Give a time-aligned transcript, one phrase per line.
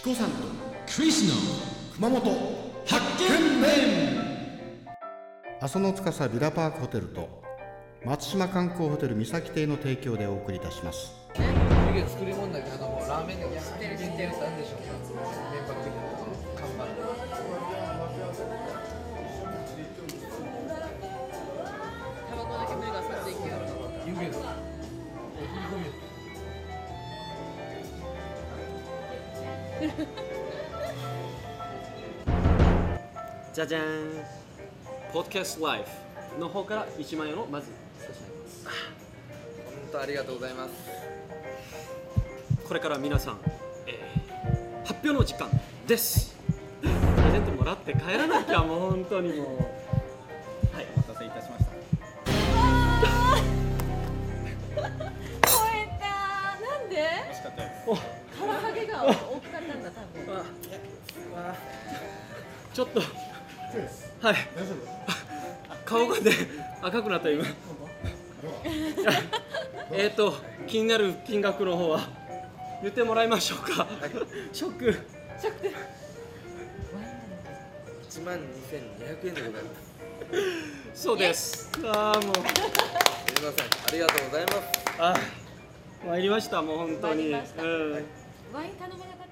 [0.00, 0.36] チコさんと
[0.96, 1.34] クリスの
[1.94, 2.20] 熊本
[2.86, 3.68] 発見面
[5.60, 7.28] 阿蘇の司ビラパークホテルと
[8.06, 11.12] 松島観光ホテル三崎邸の提供でお送りいたします。
[11.36, 14.96] 湯気作り物だけどラーメンの知ってる知ってるでしょうか
[15.52, 15.90] 連泊
[33.52, 34.24] じゃじゃーん。
[35.12, 35.84] ポッドキャストライ
[36.34, 37.66] フの方から1万円をまず
[37.98, 38.64] 差し上げます。
[39.64, 40.72] 本当ありがとうございます。
[42.68, 43.38] これから皆さん、
[43.86, 43.96] えー
[44.86, 45.48] 発表の時間
[45.86, 46.34] です。
[46.80, 46.92] プレ
[47.32, 49.46] ゼントもらって帰らなきゃもう本当にもう。
[50.76, 51.70] はいお待たせいたしました。
[54.76, 54.82] 超
[55.74, 56.06] えた。
[56.60, 56.96] なんで？
[56.96, 57.70] 美味しかったで
[58.14, 58.19] す
[62.72, 63.00] ちょっと。
[63.00, 64.36] はい。
[65.84, 66.32] 顔がね
[66.82, 67.44] 赤くなった今。
[69.92, 70.34] えっと
[70.66, 72.20] 気になる金額の方は。
[72.82, 73.86] 言ってもらいましょうか、
[74.54, 74.98] ショック。
[78.08, 79.70] 1万2200円でございま
[80.94, 81.70] すそうです。
[81.84, 82.34] ああもう。
[82.34, 83.66] すみません。
[83.86, 84.58] ありがとうございます。
[84.98, 85.14] あ
[86.06, 87.24] 参りましたもう本当に。
[87.24, 87.62] 参りました。
[87.62, 87.92] うん。
[87.92, 89.29] ワイン頼まなかった